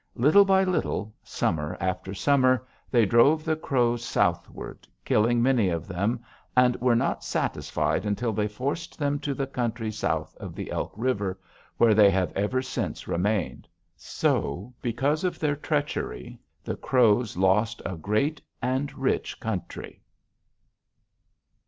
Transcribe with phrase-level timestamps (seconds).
[0.15, 6.21] Little by little, summer after summer, they drove the Crows southward, killing many of them,
[6.57, 10.91] and were not satisfied until they forced them to the country south of the Elk
[10.95, 11.39] River,
[11.77, 13.67] where they have ever since remained.
[13.95, 20.01] So, because of their treachery, the Crows lost a great and rich country."